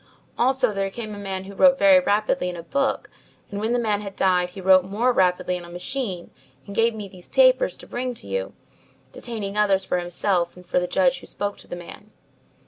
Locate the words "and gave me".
6.65-7.07